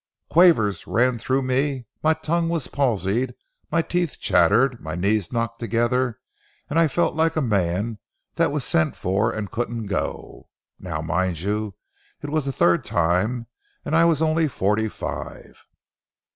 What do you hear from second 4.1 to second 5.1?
chattered, my